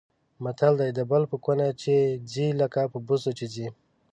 [0.43, 1.93] متل دی: د بل په کونه چې
[2.31, 3.67] ځي لکه په بوسو چې ځي.